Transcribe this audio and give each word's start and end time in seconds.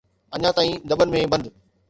اڃا 0.35 0.49
تائين 0.55 0.75
دٻن 0.89 1.07
۾ 1.17 1.21
بند. 1.31 1.45